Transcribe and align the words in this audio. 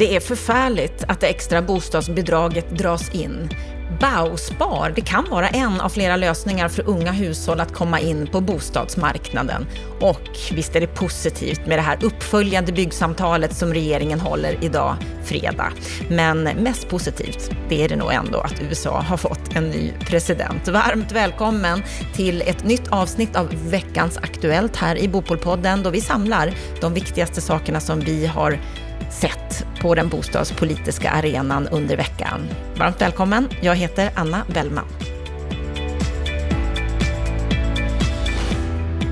Det 0.00 0.16
är 0.16 0.20
förfärligt 0.20 1.04
att 1.08 1.20
det 1.20 1.26
extra 1.26 1.62
bostadsbidraget 1.62 2.70
dras 2.70 3.14
in. 3.14 3.50
Bauspar, 4.00 4.92
det 4.96 5.00
kan 5.00 5.30
vara 5.30 5.48
en 5.48 5.80
av 5.80 5.88
flera 5.88 6.16
lösningar 6.16 6.68
för 6.68 6.88
unga 6.88 7.12
hushåll 7.12 7.60
att 7.60 7.72
komma 7.72 8.00
in 8.00 8.26
på 8.26 8.40
bostadsmarknaden. 8.40 9.66
Och 10.00 10.28
visst 10.52 10.76
är 10.76 10.80
det 10.80 10.86
positivt 10.86 11.66
med 11.66 11.78
det 11.78 11.82
här 11.82 11.98
uppföljande 12.04 12.72
byggsamtalet 12.72 13.56
som 13.56 13.74
regeringen 13.74 14.20
håller 14.20 14.64
idag, 14.64 14.96
fredag. 15.24 15.72
Men 16.08 16.42
mest 16.42 16.88
positivt, 16.88 17.50
det 17.68 17.84
är 17.84 17.88
det 17.88 17.96
nog 17.96 18.12
ändå 18.12 18.40
att 18.40 18.62
USA 18.70 19.00
har 19.00 19.16
fått 19.16 19.56
en 19.56 19.64
ny 19.64 19.92
president. 20.00 20.68
Varmt 20.68 21.12
välkommen 21.12 21.82
till 22.14 22.42
ett 22.42 22.64
nytt 22.64 22.88
avsnitt 22.88 23.36
av 23.36 23.70
veckans 23.70 24.16
Aktuellt 24.16 24.76
här 24.76 24.98
i 24.98 25.08
Bopolpodden 25.08 25.82
då 25.82 25.90
vi 25.90 26.00
samlar 26.00 26.54
de 26.80 26.94
viktigaste 26.94 27.40
sakerna 27.40 27.80
som 27.80 28.00
vi 28.00 28.26
har 28.26 28.58
sett 29.10 29.66
på 29.80 29.94
den 29.94 30.08
bostadspolitiska 30.08 31.10
arenan 31.10 31.68
under 31.68 31.96
veckan. 31.96 32.40
Varmt 32.76 33.00
välkommen. 33.00 33.48
Jag 33.60 33.76
heter 33.76 34.10
Anna 34.14 34.44
Bellman. 34.54 34.86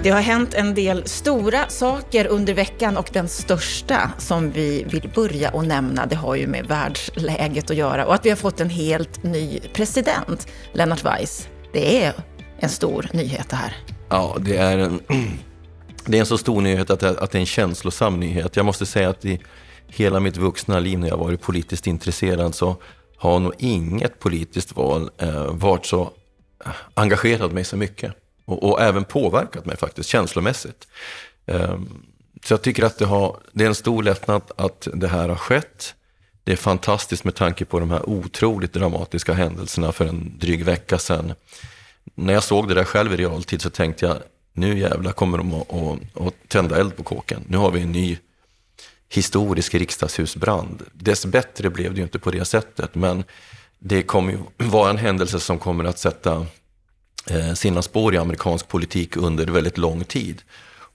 Det 0.03 0.11
har 0.11 0.21
hänt 0.21 0.55
en 0.55 0.75
del 0.75 1.09
stora 1.09 1.69
saker 1.69 2.27
under 2.27 2.55
veckan 2.55 2.97
och 2.97 3.11
den 3.13 3.29
största 3.29 4.11
som 4.19 4.51
vi 4.51 4.85
vill 4.85 5.11
börja 5.15 5.51
och 5.51 5.67
nämna, 5.67 6.07
det 6.07 6.17
har 6.17 6.35
ju 6.35 6.47
med 6.47 6.67
världsläget 6.67 7.71
att 7.71 7.77
göra 7.77 8.07
och 8.07 8.15
att 8.15 8.27
vi 8.27 8.31
har 8.31 8.37
fått 8.37 8.61
en 8.61 8.71
helt 8.71 9.23
ny 9.23 9.61
president, 9.73 10.49
Lennart 10.73 11.05
Weiss. 11.05 11.49
Det 11.73 12.05
är 12.05 12.13
en 12.59 12.69
stor 12.69 13.07
nyhet 13.13 13.49
det 13.49 13.57
här. 13.57 13.77
Ja, 14.09 14.37
det 14.41 14.57
är 14.57 14.79
en, 14.79 15.01
det 16.07 16.17
är 16.17 16.21
en 16.21 16.27
så 16.27 16.39
stor 16.39 16.61
nyhet 16.61 16.91
att 16.91 17.01
det, 17.01 17.09
att 17.09 17.31
det 17.31 17.39
är 17.39 17.41
en 17.41 17.47
känslosam 17.47 18.21
nyhet. 18.21 18.57
Jag 18.57 18.67
måste 18.67 18.87
säga 18.87 19.09
att 19.09 19.25
i 19.25 19.41
hela 19.89 20.21
mitt 20.21 20.37
vuxna 20.37 20.81
liv 20.81 20.99
när 20.99 21.09
jag 21.09 21.17
varit 21.17 21.41
politiskt 21.41 21.87
intresserad 21.87 22.55
så 22.55 22.77
har 23.17 23.39
nog 23.39 23.53
inget 23.59 24.19
politiskt 24.19 24.77
val 24.77 25.11
eh, 25.19 25.53
varit 25.53 25.87
så 25.87 26.13
eh, 26.65 26.73
engagerat 26.95 27.53
mig 27.53 27.65
så 27.65 27.77
mycket. 27.77 28.13
Och, 28.45 28.71
och, 28.71 28.81
även 28.81 29.05
påverkat 29.05 29.67
mig 29.67 29.77
faktiskt 29.77 30.09
känslomässigt. 30.09 30.89
Eh, 31.47 31.79
så 32.45 32.53
jag 32.53 32.63
tycker 32.63 32.85
att 32.85 32.99
det, 32.99 33.05
har, 33.05 33.37
det 33.53 33.65
är 33.65 33.69
en 33.69 33.75
stor 33.75 34.03
lättnad 34.03 34.43
att 34.57 34.89
det 34.95 35.09
här 35.09 35.29
har 35.29 35.37
skett. 35.37 35.95
Det 36.45 36.53
är 36.53 36.57
fantastiskt 36.57 37.25
med 37.25 37.35
tanke 37.35 37.65
på 37.65 37.81
de 37.81 37.91
här 37.91 38.09
otroligt 38.09 38.73
dramatiska 38.73 39.33
händelserna 39.33 39.93
för 39.93 40.05
en 40.05 40.39
dryg 40.39 40.65
vecka 40.65 40.99
sedan. 40.99 41.35
När 42.15 42.35
jag 42.35 42.43
såg 42.43 42.69
det 42.69 42.75
där 42.75 42.85
själv 42.85 43.13
i 43.13 43.17
realtid 43.17 43.63
så 43.63 43.71
tänkte 43.71 44.07
jag, 44.07 44.17
nu 44.53 44.79
jävlar 44.79 45.13
kommer 45.13 45.39
de 45.39 45.55
att, 45.55 45.73
att, 45.73 46.27
att 46.27 46.35
tända 46.49 46.81
eld 46.81 46.97
på 46.97 47.03
kåken. 47.03 47.45
Nu 47.49 47.57
har 47.57 47.71
vi 47.71 47.81
en 47.81 47.93
ny 47.93 48.19
historisk 49.09 49.75
riksdagshusbrand. 49.75 50.83
Dessbättre 50.93 51.71
blev 51.71 51.91
det 51.91 51.97
ju 51.97 52.03
inte 52.03 52.19
på 52.19 52.31
det 52.31 52.45
sättet, 52.45 52.95
men 52.95 53.25
det 53.79 54.03
kommer 54.03 54.33
ju 54.33 54.39
vara 54.69 54.91
en 54.91 54.97
händelse 54.97 55.41
som 55.41 55.59
kommer 55.59 55.85
att 55.85 55.99
sätta 55.99 56.47
eh, 57.31 57.55
sina 57.55 57.83
spår 57.83 58.15
i 58.15 58.19
amerikansk 58.19 58.69
politik 58.69 59.17
under 59.17 59.47
väldigt 59.47 59.79
lång 59.79 60.05
tid. 60.05 60.43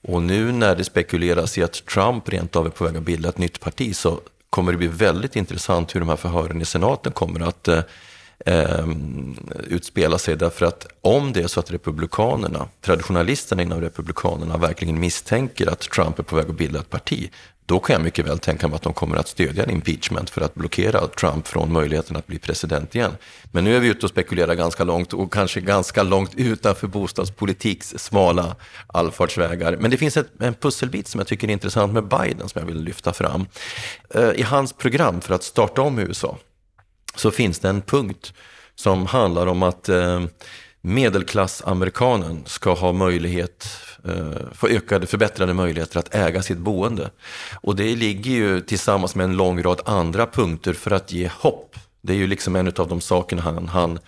Och 0.06 0.22
nu 0.22 0.52
när 0.52 0.76
det 0.76 0.84
spekuleras 0.84 1.58
i 1.58 1.62
att 1.62 1.86
Trump 1.86 2.28
rent 2.28 2.56
av 2.56 2.66
är 2.66 2.70
på 2.70 2.84
väg 2.84 2.96
att 2.96 3.02
bilda 3.02 3.28
ett 3.28 3.38
nytt 3.38 3.60
parti 3.60 3.96
så 3.96 4.20
kommer 4.50 4.72
det 4.72 4.78
bli 4.78 4.86
väldigt 4.86 5.36
intressant 5.36 5.94
hur 5.94 6.00
de 6.00 6.08
här 6.08 6.16
förhören 6.16 6.62
i 6.62 6.64
senaten 6.64 7.12
kommer 7.12 7.40
att 7.40 7.68
eh, 7.68 7.80
eh 8.46 8.88
utspela 9.66 10.18
sig. 10.18 10.36
Därför 10.36 10.66
att 10.66 10.86
om 11.00 11.32
det 11.32 11.40
är 11.40 11.46
så 11.46 11.60
att 11.60 11.70
republikanerna, 11.70 12.68
traditionalisterna 12.80 13.62
inom 13.62 13.80
republikanerna 13.80 14.56
verkligen 14.56 15.00
misstänker 15.00 15.66
att 15.66 15.80
Trump 15.80 16.18
är 16.18 16.22
på 16.22 16.36
väg 16.36 16.50
att 16.50 16.56
bilda 16.56 16.78
ett 16.78 16.90
parti, 16.90 17.30
då 17.66 17.80
kan 17.80 17.94
jag 17.94 18.02
mycket 18.02 18.26
väl 18.26 18.38
tänka 18.38 18.68
mig 18.68 18.76
att 18.76 18.82
de 18.82 18.92
kommer 18.92 19.16
att 19.16 19.28
stödja 19.28 19.64
en 19.64 19.70
impeachment 19.70 20.30
för 20.30 20.40
att 20.40 20.54
blockera 20.54 21.06
Trump 21.06 21.46
från 21.46 21.72
möjligheten 21.72 22.16
att 22.16 22.26
bli 22.26 22.38
president 22.38 22.94
igen. 22.94 23.16
Men 23.52 23.64
nu 23.64 23.76
är 23.76 23.80
vi 23.80 23.88
ute 23.88 24.06
och 24.06 24.10
spekulerar 24.10 24.54
ganska 24.54 24.84
långt 24.84 25.12
och 25.12 25.32
kanske 25.32 25.60
ganska 25.60 26.02
långt 26.02 26.34
utanför 26.34 26.86
bostadspolitiks 26.86 27.94
smala 27.98 28.56
allfartsvägar. 28.86 29.76
Men 29.76 29.90
det 29.90 29.96
finns 29.96 30.16
ett, 30.16 30.28
en 30.40 30.54
pusselbit 30.54 31.08
som 31.08 31.18
jag 31.18 31.26
tycker 31.26 31.48
är 31.48 31.52
intressant 31.52 31.92
med 31.92 32.08
Biden 32.08 32.48
som 32.48 32.58
jag 32.58 32.66
vill 32.66 32.82
lyfta 32.82 33.12
fram. 33.12 33.46
Eh, 34.14 34.30
I 34.30 34.42
hans 34.42 34.72
program 34.72 35.20
för 35.20 35.34
att 35.34 35.42
starta 35.42 35.82
om 35.82 35.98
USA 35.98 36.38
så 37.16 37.30
finns 37.30 37.58
det 37.58 37.68
en 37.68 37.82
punkt 37.82 38.32
som 38.74 39.06
handlar 39.06 39.46
om 39.46 39.62
att 39.62 39.88
eh, 39.88 40.24
medelklassamerikanen 40.84 42.42
ska 42.46 42.74
ha 42.74 42.92
möjlighet, 42.92 43.68
eh, 44.04 44.52
få 44.52 44.68
ökade 44.68 45.06
förbättrade 45.06 45.54
möjligheter 45.54 45.98
att 45.98 46.14
äga 46.14 46.42
sitt 46.42 46.58
boende. 46.58 47.10
Och 47.60 47.76
det 47.76 47.96
ligger 47.96 48.30
ju 48.30 48.60
tillsammans 48.60 49.14
med 49.14 49.24
en 49.24 49.36
lång 49.36 49.62
rad 49.62 49.80
andra 49.84 50.26
punkter 50.26 50.72
för 50.72 50.90
att 50.90 51.12
ge 51.12 51.30
hopp. 51.38 51.76
Det 52.02 52.12
är 52.12 52.16
ju 52.16 52.26
liksom 52.26 52.56
en 52.56 52.66
av 52.66 52.88
de 52.88 53.00
sakerna 53.00 53.42
han, 53.42 53.68
han 53.68 53.98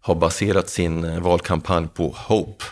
har 0.00 0.14
baserat 0.14 0.68
sin 0.68 1.04
eh, 1.04 1.20
valkampanj 1.20 1.88
på, 1.94 2.14
Hope. 2.26 2.64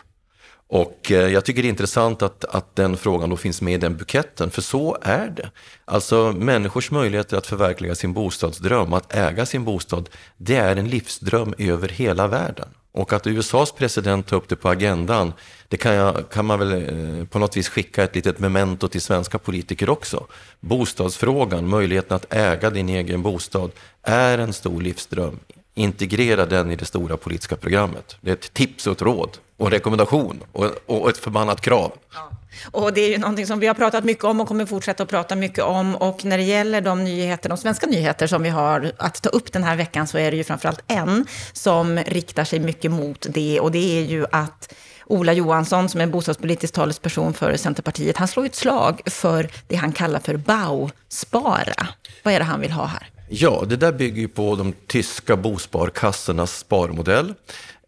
Och 0.69 1.13
eh, 1.13 1.33
jag 1.33 1.45
tycker 1.45 1.63
det 1.63 1.69
är 1.69 1.71
intressant 1.71 2.23
att, 2.23 2.45
att 2.45 2.77
den 2.77 2.97
frågan 2.97 3.31
då 3.31 3.37
finns 3.37 3.63
med 3.63 3.75
i 3.75 3.79
den 3.79 3.97
buketten, 3.97 4.51
för 4.51 4.63
så 4.63 4.99
är 5.03 5.29
det. 5.29 5.51
Alltså 5.85 6.33
människors 6.33 6.91
möjligheter 6.91 7.37
att 7.37 7.47
förverkliga 7.47 7.95
sin 7.95 8.13
bostadsdröm, 8.13 8.93
att 8.93 9.15
äga 9.15 9.47
sin 9.47 9.65
bostad, 9.65 10.09
det 10.37 10.57
är 10.57 10.77
en 10.77 10.89
livsdröm 10.89 11.55
över 11.59 11.89
hela 11.89 12.27
världen. 12.27 12.69
Och 12.99 13.13
att 13.13 13.27
USAs 13.27 13.73
president 13.73 14.27
tar 14.27 14.37
upp 14.37 14.49
det 14.49 14.57
på 14.57 14.69
agendan, 14.69 15.33
det 15.69 15.77
kan, 15.77 15.95
jag, 15.95 16.31
kan 16.31 16.47
man 16.47 16.59
väl 16.59 16.73
eh, 16.73 17.25
på 17.27 17.39
något 17.39 17.57
vis 17.57 17.69
skicka 17.69 18.05
ett 18.05 18.15
litet 18.15 18.39
memento 18.39 18.89
till 18.89 19.01
svenska 19.01 19.39
politiker 19.39 19.91
också. 19.91 20.27
Bostadsfrågan, 20.61 21.69
möjligheten 21.69 22.17
att 22.17 22.35
äga 22.35 22.71
din 22.71 22.89
egen 22.89 23.23
bostad, 23.23 23.71
är 24.03 24.39
en 24.39 24.53
stor 24.53 24.83
livsdröm. 24.83 25.39
Integrera 25.75 26.47
den 26.47 26.71
i 26.71 26.77
det 26.77 26.85
stora 26.85 27.17
politiska 27.17 27.57
programmet. 27.57 28.17
Det 28.21 28.31
är 28.31 28.35
ett 28.35 28.53
tips 28.53 28.87
och 28.87 28.93
ett 28.93 29.03
råd 29.03 29.39
och 29.57 29.67
en 29.67 29.73
rekommendation 29.73 30.41
och, 30.53 30.71
och 30.87 31.11
ett 31.11 31.19
förbannat 31.19 31.61
krav. 31.61 31.93
Ja. 32.15 32.31
Och 32.71 32.93
det 32.93 33.01
är 33.01 33.09
ju 33.09 33.19
någonting 33.19 33.47
som 33.47 33.61
vi 33.61 33.67
har 33.67 33.75
pratat 33.75 34.05
mycket 34.05 34.25
om 34.25 34.41
och 34.41 34.49
kommer 34.49 34.67
fortsätta 34.67 35.03
att 35.03 35.09
prata 35.09 35.37
mycket 35.37 35.65
om. 35.65 35.97
Och 35.97 36.25
när 36.25 36.39
det 36.39 36.45
gäller 36.45 36.81
de 36.81 37.05
nyheter, 37.05 37.49
de 37.49 37.59
svenska 37.59 37.87
nyheter 37.87 38.27
som 38.27 38.43
vi 38.43 38.49
har 38.49 38.93
att 38.99 39.23
ta 39.23 39.29
upp 39.29 39.53
den 39.53 39.65
här 39.65 39.77
veckan 39.77 40.07
så 40.07 40.19
är 40.19 40.31
det 40.31 40.37
ju 40.37 40.45
framförallt 40.45 40.83
en 40.87 41.27
som 41.53 41.99
riktar 41.99 42.45
sig 42.45 42.61
mycket 42.61 42.91
mot 42.91 43.27
det. 43.31 43.61
Och 43.61 43.73
det 43.73 43.99
är 43.99 44.05
ju 44.05 44.27
att 44.33 44.75
Ola 45.07 45.33
Johansson, 45.33 45.89
som 45.89 46.01
är 46.01 46.07
bostadspolitisk 46.07 46.75
talesperson 46.75 47.35
för 47.35 47.57
Centerpartiet, 47.57 48.17
han 48.17 48.29
slår 48.29 48.47
ett 48.47 48.55
slag 48.55 49.01
för 49.07 49.49
det 49.69 49.77
han 49.77 49.93
kallar 49.93 50.21
för 50.21 50.37
Bauspara. 50.37 51.89
Vad 52.23 52.35
är 52.35 52.39
det 52.39 52.45
han 52.45 52.61
vill 52.61 52.73
ha 52.73 52.87
här? 52.87 53.11
Ja, 53.31 53.65
det 53.67 53.77
där 53.77 53.93
bygger 53.93 54.21
ju 54.21 54.29
på 54.29 54.57
de 54.57 54.75
tyska 54.87 55.37
bosparkassornas 55.37 56.59
sparmodell. 56.59 57.35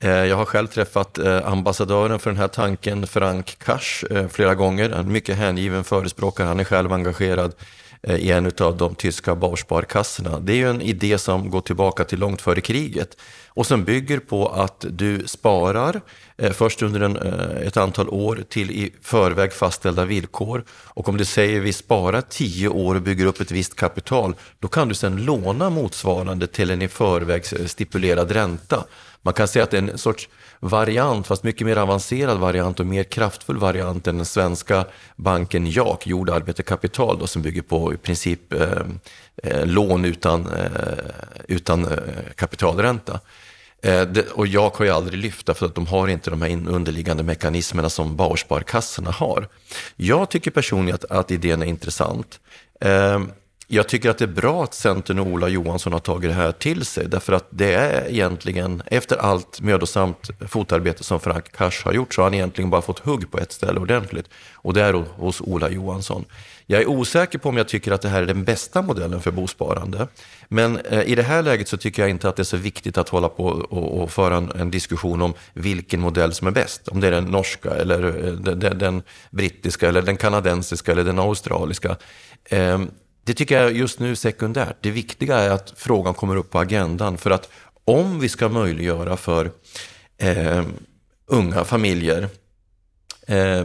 Eh, 0.02 0.10
jag 0.10 0.36
har 0.36 0.44
själv 0.44 0.66
träffat 0.66 1.18
eh, 1.18 1.46
ambassadören 1.46 2.18
för 2.18 2.30
den 2.30 2.38
här 2.38 2.48
tanken, 2.48 3.06
Frank 3.06 3.58
Kars, 3.58 4.04
eh, 4.10 4.28
flera 4.28 4.54
gånger. 4.54 4.90
En 4.90 5.12
mycket 5.12 5.36
hängiven 5.36 5.84
förespråkare. 5.84 6.46
Han 6.46 6.60
är 6.60 6.64
själv 6.64 6.92
engagerad 6.92 7.54
i 8.02 8.30
en 8.30 8.52
av 8.60 8.76
de 8.76 8.94
tyska 8.94 9.34
barsparkassorna. 9.34 10.40
Det 10.40 10.52
är 10.52 10.56
ju 10.56 10.70
en 10.70 10.82
idé 10.82 11.18
som 11.18 11.50
går 11.50 11.60
tillbaka 11.60 12.04
till 12.04 12.18
långt 12.18 12.42
före 12.42 12.60
kriget 12.60 13.16
och 13.48 13.66
som 13.66 13.84
bygger 13.84 14.18
på 14.18 14.48
att 14.48 14.84
du 14.88 15.26
sparar 15.26 16.00
först 16.52 16.82
under 16.82 17.00
en, 17.00 17.16
ett 17.66 17.76
antal 17.76 18.08
år 18.08 18.44
till 18.48 18.70
i 18.70 18.94
förväg 19.02 19.52
fastställda 19.52 20.04
villkor. 20.04 20.64
Och 20.70 21.08
om 21.08 21.16
du 21.16 21.24
säger 21.24 21.60
vi 21.60 21.72
sparar 21.72 22.20
tio 22.20 22.68
år 22.68 22.94
och 22.94 23.02
bygger 23.02 23.26
upp 23.26 23.40
ett 23.40 23.50
visst 23.50 23.76
kapital, 23.76 24.34
då 24.58 24.68
kan 24.68 24.88
du 24.88 24.94
sedan 24.94 25.24
låna 25.24 25.70
motsvarande 25.70 26.46
till 26.46 26.70
en 26.70 26.82
i 26.82 26.88
förväg 26.88 27.46
stipulerad 27.46 28.30
ränta. 28.30 28.84
Man 29.22 29.34
kan 29.34 29.48
säga 29.48 29.62
att 29.62 29.70
det 29.70 29.78
är 29.78 29.82
en 29.82 29.98
sorts 29.98 30.28
variant, 30.60 31.26
fast 31.26 31.42
mycket 31.42 31.66
mer 31.66 31.76
avancerad 31.76 32.38
variant 32.38 32.80
och 32.80 32.86
mer 32.86 33.04
kraftfull 33.04 33.58
variant 33.58 34.06
än 34.06 34.16
den 34.16 34.26
svenska 34.26 34.84
banken 35.16 35.66
JAK, 35.66 36.06
Jord, 36.06 36.30
arbete, 36.30 36.62
kapital, 36.62 37.18
då, 37.18 37.26
som 37.26 37.42
bygger 37.42 37.62
på 37.62 37.94
i 37.94 37.96
princip 37.96 38.52
eh, 38.52 38.82
eh 39.42 39.66
lån 39.66 40.04
utan, 40.04 40.46
eh, 40.46 40.70
utan 41.48 41.84
eh, 41.84 41.98
kapitalränta. 42.34 43.20
Eh, 43.82 44.02
det, 44.02 44.30
och 44.30 44.46
JAK 44.46 44.76
har 44.76 44.84
ju 44.84 44.90
aldrig 44.90 45.20
lyft 45.20 45.56
för 45.58 45.66
att 45.66 45.74
de 45.74 45.86
har 45.86 46.08
inte 46.08 46.30
de 46.30 46.42
här 46.42 46.50
underliggande 46.50 47.22
mekanismerna 47.22 47.90
som 47.90 48.16
Bausparkassorna 48.16 49.10
har. 49.10 49.48
Jag 49.96 50.30
tycker 50.30 50.50
personligen 50.50 50.94
att, 50.94 51.04
att 51.04 51.30
idén 51.30 51.62
är 51.62 51.66
intressant. 51.66 52.40
Eh, 52.80 53.20
jag 53.72 53.88
tycker 53.88 54.10
att 54.10 54.18
det 54.18 54.24
är 54.24 54.26
bra 54.26 54.64
att 54.64 54.74
Centern 54.74 55.18
och 55.18 55.26
Ola 55.26 55.48
Johansson 55.48 55.92
har 55.92 56.00
tagit 56.00 56.30
det 56.30 56.34
här 56.34 56.52
till 56.52 56.84
sig. 56.84 57.08
Därför 57.08 57.32
att 57.32 57.46
det 57.50 57.74
är 57.74 58.08
egentligen, 58.08 58.82
efter 58.86 59.16
allt 59.16 59.60
mödosamt 59.60 60.30
fotarbete 60.48 61.04
som 61.04 61.20
Frank 61.20 61.52
Kars 61.52 61.84
har 61.84 61.92
gjort, 61.92 62.14
så 62.14 62.20
har 62.20 62.26
han 62.26 62.34
egentligen 62.34 62.70
bara 62.70 62.82
fått 62.82 62.98
hugg 62.98 63.30
på 63.30 63.38
ett 63.38 63.52
ställe 63.52 63.80
ordentligt. 63.80 64.28
Och 64.54 64.74
det 64.74 64.82
är 64.82 64.92
hos 64.92 65.40
Ola 65.40 65.70
Johansson. 65.70 66.24
Jag 66.66 66.80
är 66.80 66.88
osäker 66.88 67.38
på 67.38 67.48
om 67.48 67.56
jag 67.56 67.68
tycker 67.68 67.92
att 67.92 68.02
det 68.02 68.08
här 68.08 68.22
är 68.22 68.26
den 68.26 68.44
bästa 68.44 68.82
modellen 68.82 69.20
för 69.20 69.30
bosparande. 69.30 70.08
Men 70.48 70.78
eh, 70.78 71.02
i 71.02 71.14
det 71.14 71.22
här 71.22 71.42
läget 71.42 71.68
så 71.68 71.76
tycker 71.76 72.02
jag 72.02 72.10
inte 72.10 72.28
att 72.28 72.36
det 72.36 72.42
är 72.42 72.44
så 72.44 72.56
viktigt 72.56 72.98
att 72.98 73.08
hålla 73.08 73.28
på 73.28 73.44
och, 73.44 74.02
och 74.02 74.10
föra 74.10 74.36
en, 74.36 74.50
en, 74.50 74.70
diskussion 74.70 75.22
om 75.22 75.34
vilken 75.52 76.00
modell 76.00 76.32
som 76.32 76.46
är 76.46 76.50
bäst. 76.50 76.88
Om 76.88 77.00
det 77.00 77.06
är 77.06 77.10
den 77.10 77.24
norska 77.24 77.70
eller 77.70 78.26
eh, 78.26 78.32
den, 78.32 78.78
den 78.78 79.02
brittiska 79.30 79.88
eller 79.88 80.02
den 80.02 80.16
kanadensiska 80.16 80.92
eller 80.92 81.04
den 81.04 81.18
australiska. 81.18 81.96
Ehm, 82.44 82.90
det 83.30 83.34
tycker 83.34 83.62
jag 83.62 83.76
just 83.76 84.00
nu 84.00 84.10
är 84.10 84.14
sekundärt. 84.14 84.76
Det 84.80 84.90
viktiga 84.90 85.36
är 85.36 85.50
att 85.50 85.72
frågan 85.76 86.14
kommer 86.14 86.36
upp 86.36 86.50
på 86.50 86.58
agendan. 86.58 87.18
För 87.18 87.30
att 87.30 87.48
om 87.84 88.20
vi 88.20 88.28
ska 88.28 88.48
möjliggöra 88.48 89.16
för 89.16 89.50
eh, 90.18 90.64
unga 91.26 91.64
familjer 91.64 92.28
eh, 93.26 93.64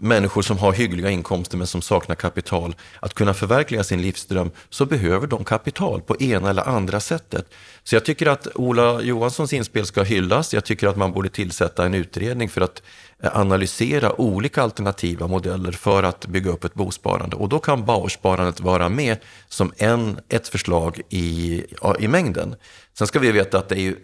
människor 0.00 0.42
som 0.42 0.58
har 0.58 0.72
hyggliga 0.72 1.10
inkomster 1.10 1.56
men 1.56 1.66
som 1.66 1.82
saknar 1.82 2.16
kapital 2.16 2.76
att 3.00 3.14
kunna 3.14 3.34
förverkliga 3.34 3.84
sin 3.84 4.02
livsdröm 4.02 4.50
så 4.70 4.86
behöver 4.86 5.26
de 5.26 5.44
kapital 5.44 6.00
på 6.00 6.16
ena 6.20 6.50
eller 6.50 6.68
andra 6.68 7.00
sättet. 7.00 7.54
Så 7.84 7.94
jag 7.96 8.04
tycker 8.04 8.26
att 8.26 8.48
Ola 8.54 9.02
Johanssons 9.02 9.52
inspel 9.52 9.86
ska 9.86 10.02
hyllas. 10.02 10.54
Jag 10.54 10.64
tycker 10.64 10.86
att 10.88 10.96
man 10.96 11.12
borde 11.12 11.28
tillsätta 11.28 11.86
en 11.86 11.94
utredning 11.94 12.48
för 12.48 12.60
att 12.60 12.82
eh, 13.22 13.36
analysera 13.36 14.20
olika 14.20 14.62
alternativa 14.62 15.26
modeller 15.26 15.72
för 15.72 16.02
att 16.02 16.26
bygga 16.26 16.50
upp 16.50 16.64
ett 16.64 16.74
bosparande. 16.74 17.36
Och 17.36 17.48
då 17.48 17.58
kan 17.58 17.84
Bauersparandet 17.84 18.60
vara 18.60 18.88
med 18.88 19.16
som 19.48 19.72
en, 19.76 20.20
ett 20.28 20.48
förslag 20.48 21.00
i, 21.08 21.64
i 21.98 22.08
mängden. 22.08 22.54
Sen 22.98 23.06
ska 23.06 23.18
vi 23.18 23.32
veta 23.32 23.58
att 23.58 23.68
det 23.68 23.74
är 23.74 23.80
ju 23.80 23.96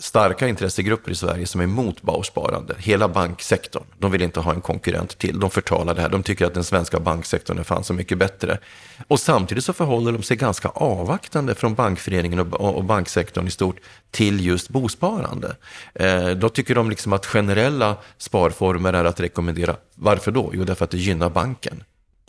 starka 0.00 0.48
intressegrupper 0.48 1.10
i 1.10 1.14
Sverige 1.14 1.46
som 1.46 1.60
är 1.60 1.64
emot 1.64 2.02
bausparande. 2.02 2.74
Hela 2.78 3.08
banksektorn. 3.08 3.84
De 3.98 4.10
vill 4.10 4.22
inte 4.22 4.40
ha 4.40 4.54
en 4.54 4.60
konkurrent 4.60 5.18
till. 5.18 5.40
De 5.40 5.50
förtalar 5.50 5.94
det 5.94 6.00
här. 6.00 6.08
De 6.08 6.22
tycker 6.22 6.46
att 6.46 6.54
den 6.54 6.64
svenska 6.64 7.00
banksektorn 7.00 7.58
är 7.58 7.62
fan 7.62 7.84
så 7.84 7.94
mycket 7.94 8.18
bättre. 8.18 8.58
Och 9.08 9.20
samtidigt 9.20 9.64
så 9.64 9.72
förhåller 9.72 10.12
de 10.12 10.22
sig 10.22 10.36
ganska 10.36 10.68
avvaktande 10.68 11.54
från 11.54 11.74
bankföreningen 11.74 12.38
och, 12.38 12.76
och 12.76 12.84
banksektorn 12.84 13.46
i 13.46 13.50
stort 13.50 13.76
till 14.10 14.46
just 14.46 14.68
bosparande. 14.68 15.56
Eh, 15.94 16.28
då 16.28 16.48
tycker 16.48 16.74
de 16.74 16.90
liksom 16.90 17.12
att 17.12 17.26
generella 17.26 17.96
sparformer 18.18 18.92
är 18.92 19.04
att 19.04 19.20
rekommendera. 19.20 19.76
Varför 19.94 20.30
då? 20.30 20.50
Jo, 20.54 20.64
därför 20.64 20.84
att 20.84 20.90
det 20.90 20.98
gynnar 20.98 21.30
banken 21.30 21.84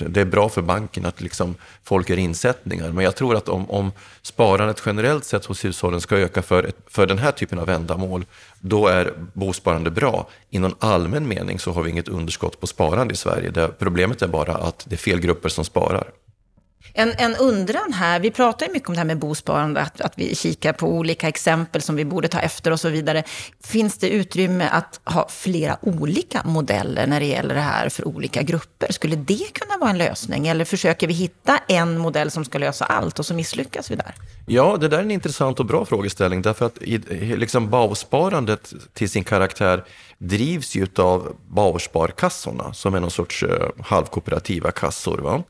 det 0.07 0.21
är 0.21 0.25
bra 0.25 0.49
för 0.49 0.61
banken 0.61 1.05
att 1.05 1.21
liksom 1.21 1.55
folk 1.83 2.09
gör 2.09 2.17
insättningar. 2.17 2.91
Men 2.91 3.03
jag 3.03 3.15
tror 3.15 3.35
att 3.35 3.49
om, 3.49 3.69
om 3.69 3.91
sparandet 4.21 4.81
generellt 4.85 5.25
sett 5.25 5.45
hos 5.45 5.65
hushållen 5.65 6.01
ska 6.01 6.17
öka 6.17 6.41
för, 6.41 6.71
för 6.87 7.07
den 7.07 7.17
här 7.17 7.31
typen 7.31 7.59
av 7.59 7.69
ändamål, 7.69 8.25
då 8.59 8.87
är 8.87 9.13
bosparande 9.33 9.91
bra. 9.91 10.27
I 10.49 10.59
någon 10.59 10.75
allmän 10.79 11.27
mening 11.27 11.59
så 11.59 11.71
har 11.71 11.83
vi 11.83 11.89
inget 11.89 12.07
underskott 12.07 12.59
på 12.59 12.67
sparande 12.67 13.13
i 13.13 13.17
Sverige. 13.17 13.49
Det, 13.49 13.67
problemet 13.79 14.21
är 14.21 14.27
bara 14.27 14.53
att 14.53 14.85
det 14.89 14.95
är 14.95 14.97
fel 14.97 15.19
grupper 15.19 15.49
som 15.49 15.65
sparar. 15.65 16.11
En, 16.93 17.13
en 17.17 17.35
undran 17.35 17.93
här, 17.93 18.19
vi 18.19 18.31
pratar 18.31 18.65
ju 18.65 18.73
mycket 18.73 18.89
om 18.89 18.95
det 18.95 18.99
här 18.99 19.05
med 19.05 19.19
bosparande, 19.19 19.81
att, 19.81 20.01
att 20.01 20.13
vi 20.15 20.35
kikar 20.35 20.73
på 20.73 20.87
olika 20.87 21.27
exempel 21.27 21.81
som 21.81 21.95
vi 21.95 22.05
borde 22.05 22.27
ta 22.27 22.39
efter 22.39 22.71
och 22.71 22.79
så 22.79 22.89
vidare. 22.89 23.23
Finns 23.63 23.97
det 23.97 24.09
utrymme 24.09 24.69
att 24.71 24.99
ha 25.03 25.27
flera 25.29 25.77
olika 25.81 26.41
modeller 26.45 27.07
när 27.07 27.19
det 27.19 27.25
gäller 27.25 27.55
det 27.55 27.61
här 27.61 27.89
för 27.89 28.07
olika 28.07 28.41
grupper? 28.41 28.91
Skulle 28.91 29.15
det 29.15 29.53
kunna 29.53 29.77
vara 29.79 29.89
en 29.89 29.97
lösning? 29.97 30.47
Eller 30.47 30.65
försöker 30.65 31.07
vi 31.07 31.13
hitta 31.13 31.59
en 31.67 31.97
modell 31.97 32.31
som 32.31 32.45
ska 32.45 32.57
lösa 32.57 32.85
allt 32.85 33.19
och 33.19 33.25
så 33.25 33.33
misslyckas 33.33 33.91
vi 33.91 33.95
där? 33.95 34.15
Ja, 34.45 34.77
det 34.77 34.87
där 34.87 34.97
är 34.97 35.01
en 35.01 35.11
intressant 35.11 35.59
och 35.59 35.65
bra 35.65 35.85
frågeställning, 35.85 36.41
därför 36.41 36.65
att 36.65 36.77
liksom 37.19 37.69
Bausparandet 37.69 38.73
till 38.93 39.09
sin 39.09 39.23
karaktär 39.23 39.83
drivs 40.17 40.75
ju 40.75 40.87
av 40.95 41.35
Bausparkassorna, 41.47 42.73
som 42.73 42.95
är 42.95 42.99
någon 42.99 43.11
sorts 43.11 43.43
eh, 43.43 43.69
halvkooperativa 43.83 44.71
kassor. 44.71 45.17
Va? 45.17 45.43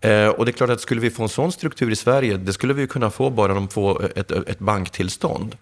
Eh, 0.00 0.28
och 0.28 0.44
det 0.44 0.50
är 0.50 0.52
klart 0.52 0.70
att 0.70 0.80
skulle 0.80 1.00
vi 1.00 1.10
få 1.10 1.22
en 1.22 1.28
sån 1.28 1.52
struktur 1.52 1.90
i 1.90 1.96
Sverige, 1.96 2.36
det 2.36 2.52
skulle 2.52 2.74
vi 2.74 2.86
kunna 2.86 3.10
få 3.10 3.30
bara 3.30 3.54
de 3.54 3.68
får 3.68 4.18
ett, 4.18 4.30
ett 4.30 4.58
banktillstånd. 4.58 5.56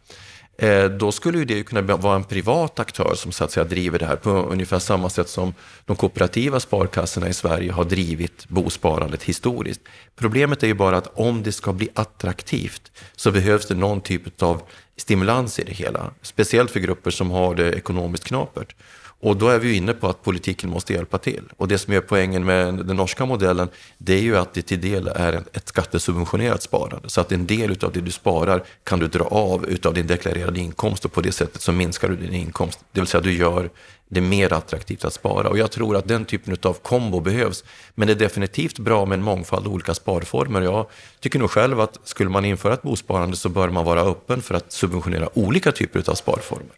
Eh, 0.58 0.84
då 0.84 1.12
skulle 1.12 1.38
ju 1.38 1.44
det 1.44 1.62
kunna 1.62 1.96
vara 1.96 2.16
en 2.16 2.24
privat 2.24 2.78
aktör 2.78 3.14
som 3.14 3.32
så 3.32 3.44
att 3.44 3.52
säga 3.52 3.64
driver 3.64 3.98
det 3.98 4.06
här 4.06 4.16
på 4.16 4.30
ungefär 4.30 4.78
samma 4.78 5.10
sätt 5.10 5.28
som 5.28 5.54
de 5.84 5.96
kooperativa 5.96 6.60
sparkassorna 6.60 7.28
i 7.28 7.32
Sverige 7.32 7.72
har 7.72 7.84
drivit 7.84 8.48
bosparandet 8.48 9.22
historiskt. 9.22 9.80
Problemet 10.16 10.62
är 10.62 10.66
ju 10.66 10.74
bara 10.74 10.96
att 10.96 11.18
om 11.18 11.42
det 11.42 11.52
ska 11.52 11.72
bli 11.72 11.88
attraktivt 11.94 12.92
så 13.16 13.30
behövs 13.30 13.66
det 13.66 13.74
någon 13.74 14.00
typ 14.00 14.42
av 14.42 14.62
stimulans 14.96 15.58
i 15.58 15.64
det 15.64 15.72
hela. 15.72 16.10
Speciellt 16.22 16.70
för 16.70 16.80
grupper 16.80 17.10
som 17.10 17.30
har 17.30 17.54
det 17.54 17.72
ekonomiskt 17.72 18.24
knapert. 18.24 18.74
Och 19.20 19.36
då 19.36 19.48
är 19.48 19.58
vi 19.58 19.76
inne 19.76 19.92
på 19.92 20.08
att 20.08 20.22
politiken 20.22 20.70
måste 20.70 20.92
hjälpa 20.92 21.18
till. 21.18 21.42
Och 21.56 21.68
det 21.68 21.78
som 21.78 21.92
är 21.92 22.00
poängen 22.00 22.44
med 22.44 22.74
den 22.74 22.96
norska 22.96 23.26
modellen, 23.26 23.68
det 23.98 24.14
är 24.14 24.20
ju 24.20 24.36
att 24.36 24.54
det 24.54 24.62
till 24.62 24.80
del 24.80 25.08
är 25.08 25.32
ett 25.52 25.68
skattesubventionerat 25.68 26.62
sparande. 26.62 27.08
Så 27.08 27.20
att 27.20 27.32
en 27.32 27.46
del 27.46 27.84
av 27.84 27.92
det 27.92 28.00
du 28.00 28.10
sparar 28.10 28.64
kan 28.84 28.98
du 28.98 29.06
dra 29.06 29.24
av 29.24 29.66
utav 29.66 29.94
din 29.94 30.06
deklarerade 30.06 30.60
inkomst 30.60 31.04
och 31.04 31.12
på 31.12 31.20
det 31.20 31.32
sättet 31.32 31.62
så 31.62 31.72
minskar 31.72 32.08
du 32.08 32.16
din 32.16 32.34
inkomst. 32.34 32.80
Det 32.92 33.00
vill 33.00 33.08
säga 33.08 33.20
du 33.20 33.32
gör 33.32 33.70
det 34.08 34.20
mer 34.20 34.52
attraktivt 34.52 35.04
att 35.04 35.12
spara. 35.12 35.48
Och 35.48 35.58
jag 35.58 35.70
tror 35.70 35.96
att 35.96 36.08
den 36.08 36.24
typen 36.24 36.56
av 36.62 36.72
kombo 36.72 37.20
behövs. 37.20 37.64
Men 37.94 38.06
det 38.06 38.12
är 38.12 38.18
definitivt 38.18 38.78
bra 38.78 39.06
med 39.06 39.18
en 39.18 39.24
mångfald 39.24 39.66
olika 39.66 39.94
sparformer. 39.94 40.60
Jag 40.60 40.86
tycker 41.20 41.38
nog 41.38 41.50
själv 41.50 41.80
att 41.80 41.98
skulle 42.04 42.30
man 42.30 42.44
införa 42.44 42.74
ett 42.74 42.82
bosparande 42.82 43.36
så 43.36 43.48
bör 43.48 43.68
man 43.68 43.84
vara 43.84 44.00
öppen 44.00 44.42
för 44.42 44.54
att 44.54 44.72
subventionera 44.72 45.38
olika 45.38 45.72
typer 45.72 46.10
av 46.10 46.14
sparformer. 46.14 46.76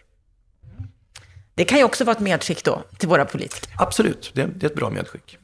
Det 1.54 1.64
kan 1.64 1.78
ju 1.78 1.84
också 1.84 2.04
vara 2.04 2.16
ett 2.16 2.22
medskick 2.22 2.64
då 2.64 2.82
till 2.98 3.08
våra 3.08 3.24
politiker. 3.24 3.70
Absolut, 3.76 4.30
det, 4.34 4.46
det 4.56 4.66
är 4.66 4.70
ett 4.70 4.76
bra 4.76 4.90
medskick. 4.90 5.38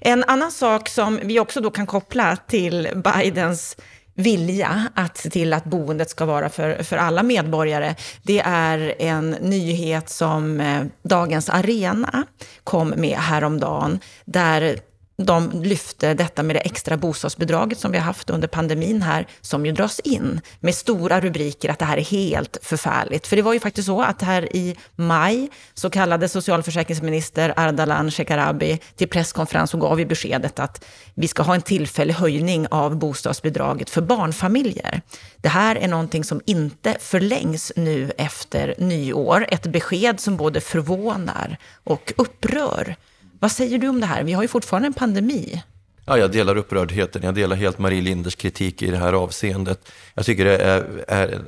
En 0.00 0.24
annan 0.24 0.52
sak 0.52 0.88
som 0.88 1.20
vi 1.22 1.40
också 1.40 1.60
då 1.60 1.70
kan 1.70 1.86
koppla 1.86 2.36
till 2.36 2.88
Bidens 2.94 3.76
vilja 4.20 4.88
att 4.94 5.16
se 5.16 5.30
till 5.30 5.52
att 5.52 5.64
boendet 5.64 6.10
ska 6.10 6.24
vara 6.24 6.48
för, 6.48 6.82
för 6.82 6.96
alla 6.96 7.22
medborgare, 7.22 7.94
det 8.22 8.40
är 8.40 8.94
en 8.98 9.30
nyhet 9.30 10.08
som 10.08 10.60
eh, 10.60 10.82
Dagens 11.02 11.48
Arena 11.48 12.26
kom 12.64 12.88
med 12.88 13.18
häromdagen, 13.18 14.00
där 14.24 14.80
de 15.24 15.62
lyfte 15.62 16.14
detta 16.14 16.42
med 16.42 16.56
det 16.56 16.60
extra 16.60 16.96
bostadsbidraget 16.96 17.78
som 17.78 17.92
vi 17.92 17.98
har 17.98 18.04
haft 18.04 18.30
under 18.30 18.48
pandemin 18.48 19.02
här, 19.02 19.26
som 19.40 19.66
ju 19.66 19.72
dras 19.72 20.00
in 20.00 20.40
med 20.60 20.74
stora 20.74 21.20
rubriker 21.20 21.68
att 21.68 21.78
det 21.78 21.84
här 21.84 21.96
är 21.96 22.04
helt 22.04 22.56
förfärligt. 22.62 23.26
För 23.26 23.36
det 23.36 23.42
var 23.42 23.52
ju 23.52 23.60
faktiskt 23.60 23.86
så 23.86 24.02
att 24.02 24.22
här 24.22 24.56
i 24.56 24.76
maj 24.96 25.48
så 25.74 25.90
kallade 25.90 26.28
socialförsäkringsminister 26.28 27.54
Ardalan 27.56 28.10
Shekarabi 28.10 28.78
till 28.96 29.08
presskonferens 29.08 29.74
och 29.74 29.80
gav 29.80 30.00
ju 30.00 30.06
beskedet 30.06 30.58
att 30.58 30.84
vi 31.14 31.28
ska 31.28 31.42
ha 31.42 31.54
en 31.54 31.62
tillfällig 31.62 32.14
höjning 32.14 32.66
av 32.70 32.96
bostadsbidraget 32.96 33.90
för 33.90 34.00
barnfamiljer. 34.02 35.02
Det 35.36 35.48
här 35.48 35.76
är 35.76 35.88
någonting 35.88 36.24
som 36.24 36.40
inte 36.46 36.96
förlängs 37.00 37.72
nu 37.76 38.12
efter 38.18 38.74
nyår. 38.78 39.46
Ett 39.48 39.66
besked 39.66 40.20
som 40.20 40.36
både 40.36 40.60
förvånar 40.60 41.56
och 41.84 42.12
upprör. 42.16 42.96
Vad 43.40 43.52
säger 43.52 43.78
du 43.78 43.88
om 43.88 44.00
det 44.00 44.06
här? 44.06 44.24
Vi 44.24 44.32
har 44.32 44.42
ju 44.42 44.48
fortfarande 44.48 44.86
en 44.86 44.92
pandemi. 44.92 45.62
Ja, 46.04 46.18
jag 46.18 46.32
delar 46.32 46.56
upprördheten. 46.56 47.22
Jag 47.22 47.34
delar 47.34 47.56
helt 47.56 47.78
Marie 47.78 48.00
Linders 48.00 48.34
kritik 48.34 48.82
i 48.82 48.90
det 48.90 48.96
här 48.96 49.12
avseendet. 49.12 49.92
Jag 50.14 50.26
tycker 50.26 50.44
det 50.44 50.58
är, 50.58 51.04
är, 51.08 51.40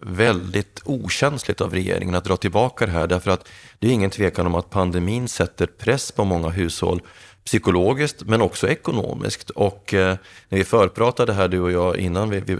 väldigt 0.00 0.80
okänsligt 0.84 1.60
av 1.60 1.74
regeringen 1.74 2.14
att 2.14 2.24
dra 2.24 2.36
tillbaka 2.36 2.86
det 2.86 2.92
här. 2.92 3.06
Därför 3.06 3.30
att 3.30 3.48
det 3.78 3.88
är 3.88 3.92
ingen 3.92 4.10
tvekan 4.10 4.46
om 4.46 4.54
att 4.54 4.70
pandemin 4.70 5.28
sätter 5.28 5.66
press 5.66 6.12
på 6.12 6.24
många 6.24 6.48
hushåll 6.48 7.02
psykologiskt 7.44 8.22
men 8.22 8.42
också 8.42 8.68
ekonomiskt. 8.68 9.50
Och 9.50 9.94
eh, 9.94 10.16
när 10.48 10.58
vi 10.58 10.64
förpratade 10.64 11.32
här 11.32 11.48
du 11.48 11.60
och 11.60 11.72
jag 11.72 11.96
innan 11.96 12.30
vi, 12.30 12.40
vi 12.40 12.56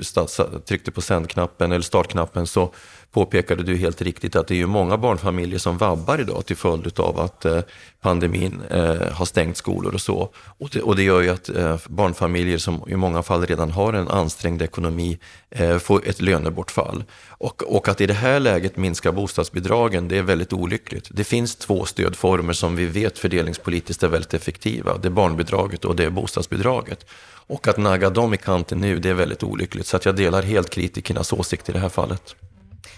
tryckte 0.67 0.91
på 0.91 1.01
sändknappen 1.01 1.73
eller 1.73 1.83
startknappen 1.83 2.47
så 2.47 2.75
påpekade 3.13 3.63
du 3.63 3.77
helt 3.77 4.03
riktigt 4.03 4.37
att 4.37 4.47
det 4.47 4.55
är 4.55 4.57
ju 4.57 4.67
många 4.67 4.97
barnfamiljer 4.97 5.59
som 5.59 5.79
vabbar 5.79 6.21
idag 6.21 6.47
till 6.47 6.57
följd 6.57 7.01
av 7.01 7.21
att 7.21 7.45
eh, 7.45 7.61
pandemin 8.01 8.63
eh, 8.71 9.13
har 9.13 9.25
stängt 9.25 9.57
skolor 9.57 9.95
och 9.95 10.01
så. 10.01 10.31
Och 10.59 10.69
det, 10.73 10.83
och 10.83 10.97
det 10.97 11.03
gör 11.03 11.21
ju 11.21 11.29
att 11.29 11.49
eh, 11.49 11.77
barnfamiljer 11.89 12.59
som 12.59 12.85
i 12.89 12.97
många 12.97 13.23
fall 13.23 13.47
redan 13.47 13.71
har 13.71 13.93
en 13.93 14.09
ansträngd 14.09 14.63
ekonomi 14.63 15.19
får 15.81 16.09
ett 16.09 16.21
lönebortfall. 16.21 17.05
Och, 17.29 17.63
och 17.77 17.89
att 17.89 18.01
i 18.01 18.07
det 18.07 18.15
här 18.15 18.41
läget 18.41 18.77
minska 18.77 19.13
bostadsbidragen, 19.13 20.09
det 20.09 20.19
är 20.19 20.23
väldigt 20.23 20.53
olyckligt. 20.53 21.09
Det 21.11 21.25
finns 21.25 21.57
två 21.57 21.85
stödformer 21.85 22.53
som 22.53 22.77
vi 22.77 22.87
vet 22.87 23.19
fördelningspolitiskt 23.19 24.03
är 24.03 24.09
väldigt 24.09 24.35
effektiva. 24.35 24.99
Det 24.99 25.09
är 25.09 25.13
barnbidraget 25.13 25.85
och 25.85 25.97
det 25.97 26.05
är 26.05 26.11
bostadsbidraget. 26.11 27.07
Och 27.47 27.69
att 27.69 27.77
nagga 27.77 28.11
dem 28.11 28.35
i 28.35 28.37
kanten 28.37 28.81
nu, 28.81 28.99
det 28.99 29.11
är 29.11 29.15
väldigt 29.15 29.43
olyckligt. 29.43 29.87
Så 29.87 29.97
att 29.97 30.05
jag 30.05 30.17
delar 30.17 30.43
helt 30.43 30.71
kritikernas 30.71 31.33
åsikt 31.33 31.69
i 31.69 31.73
det 31.73 31.79
här 31.79 31.89
fallet. 31.89 32.37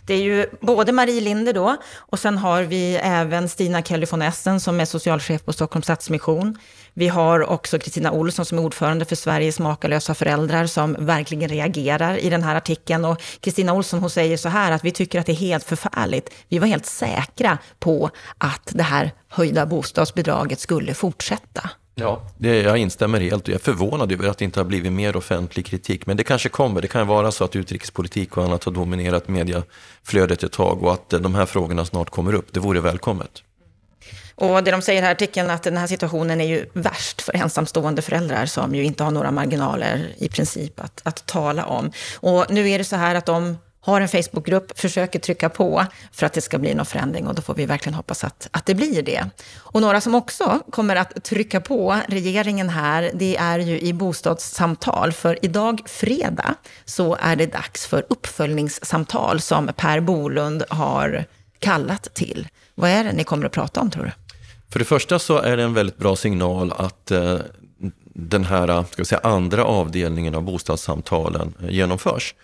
Det 0.06 0.14
är 0.14 0.22
ju 0.22 0.46
både 0.60 0.92
Marie 0.92 1.20
Linder 1.20 1.52
då, 1.52 1.76
och 1.96 2.18
sen 2.18 2.38
har 2.38 2.62
vi 2.62 2.94
även 3.02 3.48
Stina 3.48 3.82
Kelly 3.82 4.06
von 4.10 4.22
Essen 4.22 4.60
som 4.60 4.80
är 4.80 4.84
socialchef 4.84 5.44
på 5.44 5.52
Stockholms 5.52 5.86
Stadsmission. 5.86 6.58
Vi 6.94 7.08
har 7.08 7.50
också 7.50 7.78
Kristina 7.78 8.12
Olsson 8.12 8.44
som 8.44 8.58
är 8.58 8.62
ordförande 8.62 9.04
för 9.04 9.16
Sveriges 9.16 9.58
makalösa 9.58 10.14
föräldrar 10.14 10.66
som 10.66 10.96
verkligen 10.98 11.48
reagerar 11.48 12.16
i 12.16 12.30
den 12.30 12.42
här 12.42 12.56
artikeln. 12.56 13.04
Och 13.04 13.22
Kristina 13.40 13.72
Olsson 13.72 14.00
hon 14.00 14.10
säger 14.10 14.36
så 14.36 14.48
här 14.48 14.72
att 14.72 14.84
vi 14.84 14.90
tycker 14.90 15.20
att 15.20 15.26
det 15.26 15.32
är 15.32 15.36
helt 15.36 15.64
förfärligt. 15.64 16.30
Vi 16.48 16.58
var 16.58 16.66
helt 16.66 16.86
säkra 16.86 17.58
på 17.78 18.10
att 18.38 18.70
det 18.72 18.82
här 18.82 19.12
höjda 19.28 19.66
bostadsbidraget 19.66 20.60
skulle 20.60 20.94
fortsätta. 20.94 21.70
Ja, 21.94 22.22
det, 22.38 22.62
jag 22.62 22.78
instämmer 22.78 23.20
helt 23.20 23.42
och 23.42 23.48
jag 23.48 23.54
är 23.54 23.58
förvånad 23.64 24.12
över 24.12 24.28
att 24.28 24.38
det 24.38 24.44
inte 24.44 24.60
har 24.60 24.64
blivit 24.64 24.92
mer 24.92 25.16
offentlig 25.16 25.66
kritik. 25.66 26.06
Men 26.06 26.16
det 26.16 26.24
kanske 26.24 26.48
kommer. 26.48 26.80
Det 26.80 26.88
kan 26.88 27.06
vara 27.06 27.32
så 27.32 27.44
att 27.44 27.56
utrikespolitik 27.56 28.36
och 28.36 28.44
annat 28.44 28.64
har 28.64 28.72
dominerat 28.72 29.28
mediaflödet 29.28 30.42
ett 30.42 30.52
tag 30.52 30.82
och 30.82 30.92
att 30.92 31.10
de 31.10 31.34
här 31.34 31.46
frågorna 31.46 31.84
snart 31.84 32.10
kommer 32.10 32.34
upp. 32.34 32.46
Det 32.52 32.60
vore 32.60 32.80
välkommet. 32.80 33.42
Och 34.34 34.64
det 34.64 34.70
de 34.70 34.82
säger 34.82 35.02
här 35.02 35.08
i 35.08 35.12
artikeln 35.12 35.50
att 35.50 35.62
den 35.62 35.76
här 35.76 35.86
situationen 35.86 36.40
är 36.40 36.44
ju 36.44 36.66
värst 36.72 37.22
för 37.22 37.36
ensamstående 37.36 38.02
föräldrar 38.02 38.46
som 38.46 38.74
ju 38.74 38.84
inte 38.84 39.04
har 39.04 39.10
några 39.10 39.30
marginaler 39.30 40.14
i 40.18 40.28
princip 40.28 40.80
att, 40.80 41.00
att 41.04 41.26
tala 41.26 41.66
om. 41.66 41.92
Och 42.20 42.46
nu 42.50 42.70
är 42.70 42.78
det 42.78 42.84
så 42.84 42.96
här 42.96 43.14
att 43.14 43.26
de 43.26 43.56
har 43.84 44.00
en 44.00 44.08
Facebookgrupp, 44.08 44.78
försöker 44.78 45.18
trycka 45.18 45.48
på 45.48 45.86
för 46.12 46.26
att 46.26 46.32
det 46.32 46.40
ska 46.40 46.58
bli 46.58 46.74
någon 46.74 46.86
förändring 46.86 47.26
och 47.26 47.34
då 47.34 47.42
får 47.42 47.54
vi 47.54 47.66
verkligen 47.66 47.94
hoppas 47.94 48.24
att, 48.24 48.48
att 48.50 48.66
det 48.66 48.74
blir 48.74 49.02
det. 49.02 49.30
Och 49.58 49.80
några 49.80 50.00
som 50.00 50.14
också 50.14 50.60
kommer 50.70 50.96
att 50.96 51.24
trycka 51.24 51.60
på 51.60 51.98
regeringen 52.08 52.68
här, 52.68 53.10
det 53.14 53.36
är 53.36 53.58
ju 53.58 53.80
i 53.80 53.92
bostadssamtal. 53.92 55.12
För 55.12 55.38
idag, 55.42 55.80
fredag, 55.86 56.54
så 56.84 57.16
är 57.20 57.36
det 57.36 57.46
dags 57.46 57.86
för 57.86 58.06
uppföljningssamtal 58.08 59.40
som 59.40 59.70
Per 59.76 60.00
Bolund 60.00 60.64
har 60.68 61.24
kallat 61.58 62.14
till. 62.14 62.48
Vad 62.74 62.90
är 62.90 63.04
det 63.04 63.12
ni 63.12 63.24
kommer 63.24 63.46
att 63.46 63.52
prata 63.52 63.80
om 63.80 63.90
tror 63.90 64.04
du? 64.04 64.12
För 64.72 64.78
det 64.78 64.84
första 64.84 65.18
så 65.18 65.38
är 65.38 65.56
det 65.56 65.62
en 65.62 65.74
väldigt 65.74 65.96
bra 65.96 66.16
signal 66.16 66.72
att 66.72 67.10
eh, 67.10 67.38
den 68.14 68.44
här 68.44 68.84
ska 68.90 69.04
säga, 69.04 69.20
andra 69.24 69.64
avdelningen 69.64 70.34
av 70.34 70.42
bostadssamtalen 70.42 71.54
eh, 71.62 71.70
genomförs. 71.70 72.34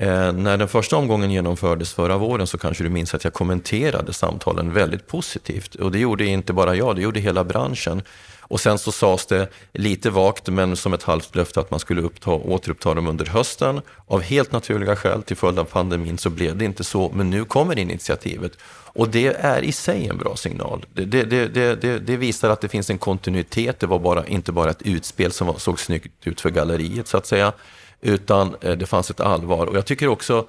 Eh, 0.00 0.32
när 0.32 0.56
den 0.56 0.68
första 0.68 0.96
omgången 0.96 1.30
genomfördes 1.30 1.92
förra 1.92 2.18
våren 2.18 2.46
så 2.46 2.58
kanske 2.58 2.84
du 2.84 2.90
minns 2.90 3.14
att 3.14 3.24
jag 3.24 3.32
kommenterade 3.32 4.12
samtalen 4.12 4.72
väldigt 4.72 5.06
positivt. 5.06 5.74
Och 5.74 5.92
det 5.92 5.98
gjorde 5.98 6.26
inte 6.26 6.52
bara 6.52 6.74
jag, 6.74 6.96
det 6.96 7.02
gjorde 7.02 7.20
hela 7.20 7.44
branschen. 7.44 8.02
Och 8.46 8.60
sen 8.60 8.78
så 8.78 8.92
sades 8.92 9.26
det 9.26 9.48
lite 9.72 10.10
vagt, 10.10 10.48
men 10.48 10.76
som 10.76 10.94
ett 10.94 11.02
halvt 11.02 11.36
löfte 11.36 11.60
att 11.60 11.70
man 11.70 11.80
skulle 11.80 12.02
uppta, 12.02 12.30
återuppta 12.30 12.94
dem 12.94 13.06
under 13.06 13.26
hösten. 13.26 13.80
Av 14.06 14.20
helt 14.20 14.52
naturliga 14.52 14.96
skäl, 14.96 15.22
till 15.22 15.36
följd 15.36 15.58
av 15.58 15.64
pandemin, 15.64 16.18
så 16.18 16.30
blev 16.30 16.56
det 16.56 16.64
inte 16.64 16.84
så. 16.84 17.12
Men 17.14 17.30
nu 17.30 17.44
kommer 17.44 17.78
initiativet. 17.78 18.52
Och 18.96 19.08
det 19.08 19.26
är 19.26 19.62
i 19.62 19.72
sig 19.72 20.08
en 20.08 20.18
bra 20.18 20.36
signal. 20.36 20.86
Det, 20.92 21.04
det, 21.04 21.48
det, 21.48 21.98
det, 21.98 22.16
visar 22.16 22.50
att 22.50 22.60
det 22.60 22.68
finns 22.68 22.90
en 22.90 22.98
kontinuitet. 22.98 23.80
Det 23.80 23.86
var 23.86 23.98
bara, 23.98 24.26
inte 24.26 24.52
bara 24.52 24.70
ett 24.70 24.82
utspel 24.82 25.32
som 25.32 25.58
såg 25.58 25.80
snyggt 25.80 26.26
ut 26.26 26.40
för 26.40 26.50
galleriet, 26.50 27.08
så 27.08 27.16
att 27.16 27.26
säga 27.26 27.52
utan 28.04 28.56
eh, 28.60 28.72
det 28.72 28.86
fanns 28.86 29.10
ett 29.10 29.20
allvar. 29.20 29.66
Och 29.66 29.76
jag 29.76 29.86
tycker 29.86 30.08
också 30.08 30.46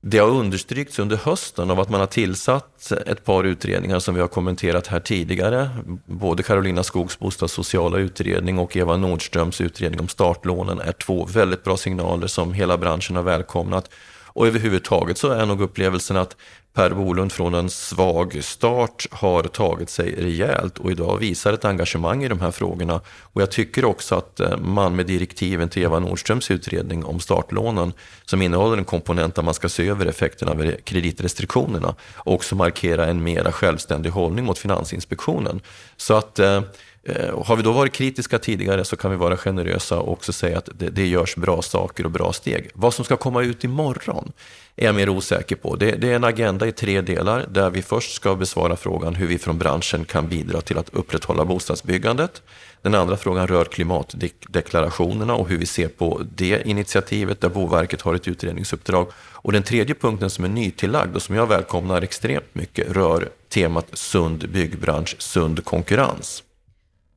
det 0.00 0.18
har 0.18 0.28
understrykts 0.28 0.98
under 0.98 1.16
hösten 1.16 1.70
av 1.70 1.80
att 1.80 1.88
man 1.88 2.00
har 2.00 2.06
tillsatt 2.06 2.92
ett 3.06 3.24
par 3.24 3.44
utredningar 3.44 3.98
som 3.98 4.14
vi 4.14 4.20
har 4.20 4.28
kommenterat 4.28 4.86
här 4.86 5.00
tidigare. 5.00 5.70
Både 6.06 6.42
Carolina 6.42 6.82
Skogs 6.82 7.18
bostadssociala 7.18 7.98
utredning 7.98 8.58
och 8.58 8.76
Eva 8.76 8.96
Nordströms 8.96 9.60
utredning 9.60 10.00
om 10.00 10.08
startlånen 10.08 10.80
är 10.80 10.92
två 10.92 11.24
väldigt 11.24 11.64
bra 11.64 11.76
signaler 11.76 12.26
som 12.26 12.52
hela 12.52 12.78
branschen 12.78 13.16
har 13.16 13.22
välkomnat. 13.22 13.90
Och 14.26 14.46
överhuvudtaget 14.46 15.18
så 15.18 15.30
är 15.30 15.46
nog 15.46 15.60
upplevelsen 15.60 16.16
att 16.16 16.36
Per 16.74 16.90
Bolund 16.90 17.32
från 17.32 17.54
en 17.54 17.70
svag 17.70 18.44
start 18.44 19.06
har 19.10 19.42
tagit 19.42 19.90
sig 19.90 20.14
rejält 20.14 20.78
och 20.78 20.90
idag 20.90 21.16
visar 21.18 21.52
ett 21.52 21.64
engagemang 21.64 22.24
i 22.24 22.28
de 22.28 22.40
här 22.40 22.50
frågorna. 22.50 23.00
Och 23.22 23.42
jag 23.42 23.50
tycker 23.50 23.84
också 23.84 24.14
att 24.14 24.40
eh, 24.40 24.56
man 24.56 24.96
med 24.96 25.06
direktiven 25.06 25.68
till 25.68 25.82
Eva 25.82 25.98
Nordströms 25.98 26.50
utredning 26.50 27.04
om 27.04 27.20
startlånen, 27.20 27.92
som 28.24 28.42
innehåller 28.42 28.76
en 28.76 28.84
komponent 28.84 29.34
där 29.34 29.42
man 29.42 29.54
ska 29.54 29.68
se 29.68 29.88
över 29.88 30.06
effekterna 30.06 30.52
av 30.52 30.72
kreditrestriktionerna, 30.84 31.94
också 32.16 32.56
markera 32.56 33.06
en 33.06 33.22
mera 33.22 33.52
självständig 33.52 34.10
hållning 34.10 34.44
mot 34.44 34.58
Finansinspektionen. 34.58 35.60
Så 35.96 36.14
att 36.14 36.38
eh, 36.38 36.60
Eh, 37.08 37.30
och 37.30 37.46
har 37.46 37.56
vi 37.56 37.62
då 37.62 37.72
varit 37.72 37.92
kritiska 37.92 38.38
tidigare 38.38 38.84
så 38.84 38.96
kan 38.96 39.10
vi 39.10 39.16
vara 39.16 39.36
generösa 39.36 39.98
och 39.98 40.12
också 40.12 40.32
säga 40.32 40.58
att 40.58 40.68
det, 40.78 40.90
det 40.90 41.06
görs 41.06 41.36
bra 41.36 41.62
saker 41.62 42.04
och 42.04 42.10
bra 42.10 42.32
steg. 42.32 42.70
Vad 42.74 42.94
som 42.94 43.04
ska 43.04 43.16
komma 43.16 43.42
ut 43.42 43.64
imorgon 43.64 44.32
är 44.76 44.86
jag 44.86 44.94
mer 44.94 45.08
osäker 45.08 45.56
på. 45.56 45.76
Det, 45.76 45.90
det, 45.90 46.10
är 46.10 46.16
en 46.16 46.24
agenda 46.24 46.66
i 46.66 46.72
tre 46.72 47.00
delar 47.00 47.46
där 47.50 47.70
vi 47.70 47.82
först 47.82 48.14
ska 48.14 48.34
besvara 48.34 48.76
frågan 48.76 49.14
hur 49.14 49.26
vi 49.26 49.38
från 49.38 49.58
branschen 49.58 50.04
kan 50.04 50.28
bidra 50.28 50.60
till 50.60 50.78
att 50.78 50.94
upprätthålla 50.94 51.44
bostadsbyggandet. 51.44 52.42
Den 52.82 52.94
andra 52.94 53.16
frågan 53.16 53.46
rör 53.46 53.64
klimatdeklarationerna 53.64 55.34
och 55.34 55.48
hur 55.48 55.58
vi 55.58 55.66
ser 55.66 55.88
på 55.88 56.22
det 56.36 56.66
initiativet 56.66 57.40
där 57.40 57.48
Boverket 57.48 58.00
har 58.00 58.14
ett 58.14 58.28
utredningsuppdrag. 58.28 59.08
Och 59.16 59.52
den 59.52 59.62
tredje 59.62 59.94
punkten 59.94 60.30
som 60.30 60.44
är 60.44 60.48
nytillagd 60.48 61.16
och 61.16 61.22
som 61.22 61.34
jag 61.34 61.46
välkomnar 61.46 62.02
extremt 62.02 62.54
mycket 62.54 62.92
rör 62.92 63.28
temat 63.48 63.86
sund 63.92 64.48
byggbransch, 64.50 65.16
sund 65.18 65.64
konkurrens. 65.64 66.42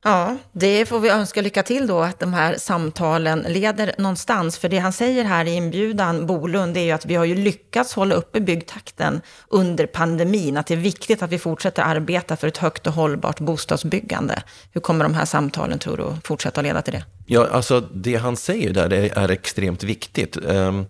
Ja, 0.04 0.36
det 0.52 0.86
får 0.86 1.00
vi 1.00 1.08
önska 1.08 1.42
lycka 1.42 1.62
till 1.62 1.86
då, 1.86 2.00
att 2.00 2.20
de 2.20 2.34
här 2.34 2.56
samtalen 2.56 3.46
leder 3.48 3.94
någonstans. 3.98 4.58
För 4.58 4.68
det 4.68 4.78
han 4.78 4.92
säger 4.92 5.24
här 5.24 5.44
i 5.44 5.50
inbjudan, 5.54 6.26
Bolund, 6.26 6.76
är 6.76 6.80
ju 6.80 6.90
att 6.90 7.06
vi 7.06 7.14
har 7.14 7.24
ju 7.24 7.34
lyckats 7.34 7.94
hålla 7.94 8.14
uppe 8.14 8.40
byggtakten 8.40 9.20
under 9.48 9.86
pandemin. 9.86 10.56
Att 10.56 10.66
det 10.66 10.74
är 10.74 10.78
viktigt 10.78 11.22
att 11.22 11.30
vi 11.30 11.38
fortsätter 11.38 11.82
arbeta 11.82 12.36
för 12.36 12.48
ett 12.48 12.56
högt 12.56 12.86
och 12.86 12.92
hållbart 12.92 13.40
bostadsbyggande. 13.40 14.42
Hur 14.72 14.80
kommer 14.80 15.04
de 15.04 15.14
här 15.14 15.24
samtalen, 15.24 15.78
tror 15.78 15.96
du, 15.96 16.04
fortsätta 16.24 16.62
leda 16.62 16.82
till 16.82 16.92
det? 16.92 17.04
Ja, 17.26 17.48
alltså 17.52 17.80
det 17.80 18.16
han 18.16 18.36
säger 18.36 18.72
där 18.72 18.92
är, 18.92 19.18
är 19.18 19.30
extremt 19.30 19.84
viktigt. 19.84 20.36
Um, 20.36 20.86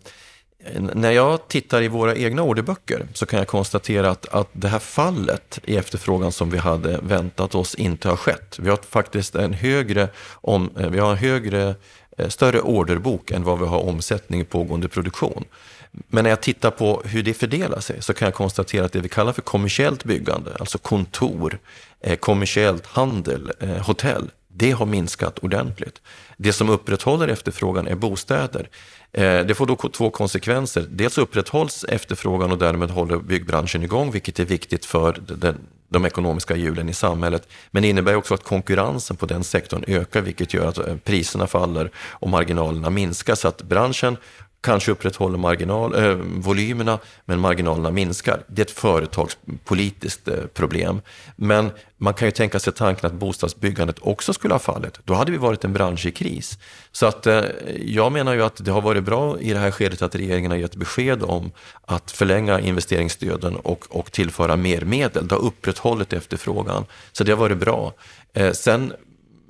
när 0.94 1.10
jag 1.10 1.48
tittar 1.48 1.82
i 1.82 1.88
våra 1.88 2.16
egna 2.16 2.42
orderböcker 2.42 3.06
så 3.14 3.26
kan 3.26 3.38
jag 3.38 3.48
konstatera 3.48 4.10
att, 4.10 4.28
att 4.28 4.48
det 4.52 4.68
här 4.68 4.78
fallet 4.78 5.58
i 5.64 5.76
efterfrågan 5.76 6.32
som 6.32 6.50
vi 6.50 6.58
hade 6.58 6.98
väntat 7.02 7.54
oss 7.54 7.74
inte 7.74 8.08
har 8.08 8.16
skett. 8.16 8.58
Vi 8.58 8.70
har 8.70 8.78
faktiskt 8.90 9.34
en 9.34 9.52
högre, 9.52 10.08
om, 10.30 10.70
eh, 10.78 10.90
vi 10.90 10.98
har 10.98 11.10
en 11.10 11.16
högre, 11.16 11.74
eh, 12.18 12.28
större 12.28 12.60
orderbok 12.60 13.30
än 13.30 13.44
vad 13.44 13.58
vi 13.58 13.66
har 13.66 13.78
omsättning 13.78 14.40
i 14.40 14.44
pågående 14.44 14.88
produktion. 14.88 15.44
Men 15.90 16.24
när 16.24 16.30
jag 16.30 16.40
tittar 16.40 16.70
på 16.70 17.02
hur 17.04 17.22
det 17.22 17.34
fördelar 17.34 17.80
sig 17.80 18.02
så 18.02 18.14
kan 18.14 18.26
jag 18.26 18.34
konstatera 18.34 18.84
att 18.84 18.92
det 18.92 19.00
vi 19.00 19.08
kallar 19.08 19.32
för 19.32 19.42
kommersiellt 19.42 20.04
byggande, 20.04 20.56
alltså 20.60 20.78
kontor, 20.78 21.58
eh, 22.00 22.16
kommersiellt 22.16 22.86
handel, 22.86 23.52
hotell, 23.86 24.30
det 24.54 24.70
har 24.70 24.86
minskat 24.86 25.38
ordentligt. 25.38 26.02
Det 26.36 26.52
som 26.52 26.68
upprätthåller 26.68 27.28
efterfrågan 27.28 27.88
är 27.88 27.94
bostäder. 27.94 28.68
Eh, 29.12 29.40
det 29.40 29.54
får 29.54 29.66
då 29.66 29.76
två 29.76 30.10
konsekvenser. 30.10 30.86
Dels 30.90 31.18
upprätthålls 31.18 31.84
efterfrågan 31.88 32.52
och 32.52 32.58
därmed 32.58 32.90
håller 32.90 33.16
byggbranschen 33.16 33.82
igång, 33.82 34.10
vilket 34.10 34.40
är 34.40 34.44
viktigt 34.44 34.84
för 34.84 35.22
den, 35.26 35.58
de 35.88 36.06
ekonomiska 36.06 36.56
hjulen 36.56 36.88
i 36.88 36.94
samhället. 36.94 37.48
Men 37.70 37.82
det 37.82 37.88
innebär 37.88 38.14
också 38.14 38.34
att 38.34 38.44
konkurrensen 38.44 39.16
på 39.16 39.26
den 39.26 39.44
sektorn 39.44 39.84
ökar, 39.86 40.20
vilket 40.20 40.54
gör 40.54 40.66
att 40.66 40.78
eh, 40.78 40.96
priserna 40.96 41.46
faller 41.46 41.90
och 41.96 42.28
marginalerna 42.28 42.90
minskar. 42.90 43.34
Så 43.34 43.48
att 43.48 43.62
branschen 43.62 44.16
kanske 44.62 44.92
upprätthåller 44.92 45.38
marginal, 45.38 45.94
eh, 45.94 46.14
volymerna, 46.14 46.98
men 47.24 47.40
marginalerna 47.40 47.90
minskar. 47.90 48.42
Det 48.46 48.62
är 48.62 48.64
ett 48.64 48.70
företagspolitiskt 48.70 50.28
eh, 50.28 50.34
problem. 50.54 51.00
Men 51.36 51.70
man 51.96 52.14
kan 52.14 52.28
ju 52.28 52.32
tänka 52.32 52.58
sig 52.58 52.72
tanken 52.72 53.06
att 53.06 53.12
bostadsbyggandet 53.12 53.96
också 54.00 54.32
skulle 54.32 54.54
ha 54.54 54.58
fallit. 54.58 54.98
Då 55.04 55.14
hade 55.14 55.32
vi 55.32 55.38
varit 55.38 55.64
en 55.64 55.72
bransch 55.72 56.06
i 56.06 56.10
kris. 56.10 56.58
Så 56.92 57.06
att 57.06 57.26
eh, 57.26 57.42
jag 57.84 58.12
menar 58.12 58.34
ju 58.34 58.42
att 58.42 58.64
det 58.64 58.70
har 58.70 58.80
varit 58.80 59.04
bra 59.04 59.40
i 59.40 59.52
det 59.52 59.58
här 59.58 59.70
skedet 59.70 60.02
att 60.02 60.14
regeringen 60.14 60.50
har 60.50 60.58
gett 60.58 60.76
besked 60.76 61.22
om 61.22 61.52
att 61.86 62.10
förlänga 62.10 62.60
investeringsstöden 62.60 63.56
och, 63.56 63.84
och 63.88 64.12
tillföra 64.12 64.56
mer 64.56 64.80
medel. 64.80 65.28
Det 65.28 65.34
har 65.34 65.42
upprätthållit 65.42 66.12
efterfrågan. 66.12 66.84
Så 67.12 67.24
det 67.24 67.32
har 67.32 67.38
varit 67.38 67.58
bra. 67.58 67.92
Eh, 68.34 68.52
sen 68.52 68.92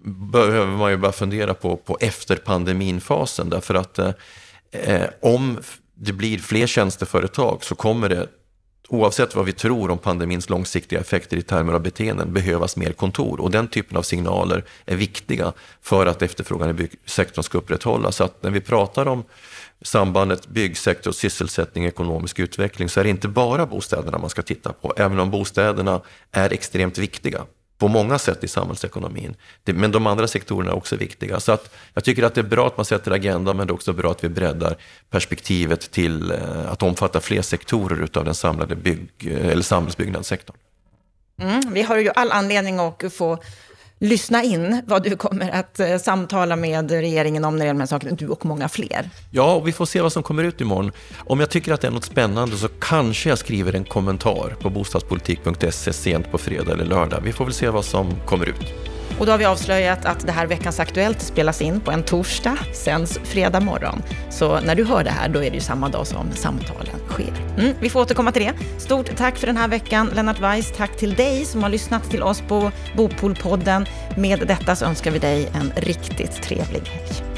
behöver 0.04 0.66
man 0.76 0.90
ju 0.90 0.96
bara 0.96 1.12
fundera 1.12 1.54
på, 1.54 1.76
på 1.76 1.98
efter 2.00 2.36
pandeminfasen 2.36 3.50
därför 3.50 3.74
att 3.74 3.98
eh, 3.98 4.10
eh, 4.72 5.06
om 5.20 5.58
det 5.94 6.12
blir 6.12 6.38
fler 6.38 6.66
tjänsteföretag 6.66 7.64
så 7.64 7.74
kommer 7.74 8.08
det, 8.08 8.28
oavsett 8.88 9.34
vad 9.34 9.44
vi 9.44 9.52
tror 9.52 9.90
om 9.90 9.98
pandemins 9.98 10.50
långsiktiga 10.50 11.00
effekter 11.00 11.36
i 11.36 11.42
termer 11.42 11.72
av 11.72 11.82
beteenden, 11.82 12.32
behövas 12.32 12.76
mer 12.76 12.92
kontor. 12.92 13.40
Och 13.40 13.50
den 13.50 13.68
typen 13.68 13.96
av 13.96 14.02
signaler 14.02 14.64
är 14.86 14.96
viktiga 14.96 15.52
för 15.82 16.06
att 16.06 16.22
efterfrågan 16.22 16.70
i 16.70 16.72
byggsektorn 16.72 17.42
ska 17.42 17.58
upprätthållas. 17.58 18.16
Så 18.16 18.24
att 18.24 18.42
när 18.42 18.50
vi 18.50 18.60
pratar 18.60 19.08
om 19.08 19.24
sambandet 19.82 20.46
byggsektor, 20.46 21.12
sysselsättning, 21.12 21.84
ekonomisk 21.84 22.38
utveckling 22.38 22.88
så 22.88 23.00
är 23.00 23.04
det 23.04 23.10
inte 23.10 23.28
bara 23.28 23.66
bostäderna 23.66 24.18
man 24.18 24.30
ska 24.30 24.42
titta 24.42 24.72
på, 24.72 24.94
även 24.96 25.18
om 25.18 25.30
bostäderna 25.30 26.00
är 26.32 26.52
extremt 26.52 26.98
viktiga 26.98 27.44
på 27.82 27.88
många 27.88 28.18
sätt 28.18 28.44
i 28.44 28.48
samhällsekonomin. 28.48 29.34
Det, 29.64 29.72
men 29.72 29.92
de 29.92 30.06
andra 30.06 30.26
sektorerna 30.28 30.70
är 30.70 30.76
också 30.76 30.96
viktiga. 30.96 31.40
Så 31.40 31.52
att 31.52 31.74
jag 31.94 32.04
tycker 32.04 32.22
att 32.22 32.34
det 32.34 32.40
är 32.40 32.44
bra 32.44 32.66
att 32.66 32.76
man 32.76 32.86
sätter 32.86 33.10
agendan, 33.10 33.56
men 33.56 33.66
det 33.66 33.70
är 33.70 33.74
också 33.74 33.92
bra 33.92 34.10
att 34.10 34.24
vi 34.24 34.28
breddar 34.28 34.76
perspektivet 35.10 35.90
till 35.90 36.30
eh, 36.30 36.70
att 36.72 36.82
omfatta 36.82 37.20
fler 37.20 37.42
sektorer 37.42 38.02
utav 38.04 38.24
den 38.24 38.34
samlade 38.34 38.76
bygg, 38.76 39.10
eller 39.26 39.62
samhällsbyggnadssektorn. 39.62 40.56
Mm, 41.40 41.72
vi 41.72 41.82
har 41.82 41.96
ju 41.98 42.10
all 42.14 42.32
anledning 42.32 42.78
att 42.78 43.12
få 43.12 43.38
lyssna 44.02 44.42
in 44.42 44.82
vad 44.86 45.02
du 45.02 45.16
kommer 45.16 45.50
att 45.50 45.80
eh, 45.80 45.98
samtala 45.98 46.56
med 46.56 46.90
regeringen 46.90 47.44
om 47.44 47.56
när 47.56 47.58
det 47.58 47.66
gäller 47.66 47.78
de 47.78 47.80
här 47.80 47.86
sakerna, 47.86 48.16
du 48.16 48.28
och 48.28 48.46
många 48.46 48.68
fler. 48.68 49.10
Ja, 49.30 49.54
och 49.54 49.68
vi 49.68 49.72
får 49.72 49.86
se 49.86 50.00
vad 50.00 50.12
som 50.12 50.22
kommer 50.22 50.44
ut 50.44 50.60
imorgon. 50.60 50.92
Om 51.18 51.40
jag 51.40 51.50
tycker 51.50 51.72
att 51.72 51.80
det 51.80 51.86
är 51.86 51.92
något 51.92 52.04
spännande 52.04 52.56
så 52.56 52.68
kanske 52.68 53.28
jag 53.28 53.38
skriver 53.38 53.72
en 53.72 53.84
kommentar 53.84 54.56
på 54.60 54.70
bostadspolitik.se 54.70 55.92
sent 55.92 56.30
på 56.30 56.38
fredag 56.38 56.72
eller 56.72 56.84
lördag. 56.84 57.20
Vi 57.24 57.32
får 57.32 57.44
väl 57.44 57.54
se 57.54 57.68
vad 57.68 57.84
som 57.84 58.06
kommer 58.26 58.48
ut. 58.48 58.91
Och 59.18 59.26
då 59.26 59.32
har 59.32 59.38
vi 59.38 59.44
avslöjat 59.44 60.04
att 60.04 60.26
det 60.26 60.32
här 60.32 60.46
Veckans 60.46 60.80
Aktuellt 60.80 61.22
spelas 61.22 61.62
in 61.62 61.80
på 61.80 61.90
en 61.90 62.02
torsdag, 62.02 62.58
sänds 62.72 63.18
fredag 63.24 63.60
morgon. 63.60 64.02
Så 64.30 64.60
när 64.60 64.74
du 64.74 64.84
hör 64.84 65.04
det 65.04 65.10
här, 65.10 65.28
då 65.28 65.44
är 65.44 65.50
det 65.50 65.54
ju 65.54 65.60
samma 65.60 65.88
dag 65.88 66.06
som 66.06 66.32
samtalen 66.32 66.96
sker. 67.08 67.32
Mm, 67.58 67.74
vi 67.80 67.90
får 67.90 68.00
återkomma 68.00 68.32
till 68.32 68.42
det. 68.42 68.80
Stort 68.80 69.16
tack 69.16 69.36
för 69.36 69.46
den 69.46 69.56
här 69.56 69.68
veckan, 69.68 70.10
Lennart 70.14 70.40
Weiss. 70.40 70.72
Tack 70.76 70.96
till 70.96 71.14
dig 71.14 71.44
som 71.44 71.62
har 71.62 71.70
lyssnat 71.70 72.10
till 72.10 72.22
oss 72.22 72.42
på 72.48 72.70
Bopolpodden. 72.96 73.86
Med 74.16 74.46
detta 74.46 74.76
så 74.76 74.84
önskar 74.84 75.10
vi 75.10 75.18
dig 75.18 75.48
en 75.54 75.72
riktigt 75.76 76.42
trevlig 76.42 76.82
helg. 76.86 77.31